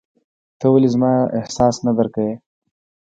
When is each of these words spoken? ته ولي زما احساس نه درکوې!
ته 0.59 0.65
ولي 0.71 0.89
زما 0.95 1.13
احساس 1.39 1.75
نه 1.85 1.91
درکوې! 1.97 2.33